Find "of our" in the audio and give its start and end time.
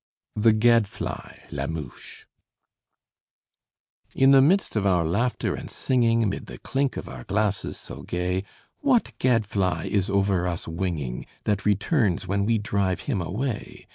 4.75-5.05, 6.97-7.23